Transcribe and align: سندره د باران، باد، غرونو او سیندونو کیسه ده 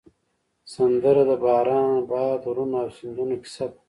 سندره 0.73 1.23
د 1.29 1.31
باران، 1.43 1.93
باد، 2.09 2.39
غرونو 2.49 2.75
او 2.83 2.89
سیندونو 2.97 3.35
کیسه 3.43 3.65
ده 3.69 3.75